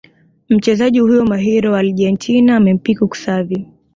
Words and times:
Mchezaji 0.49 0.99
huyo 0.99 1.25
mahiri 1.25 1.67
wa 1.69 1.79
Argentina 1.79 2.55
amempiku 2.55 3.07
Xavi 3.15 3.67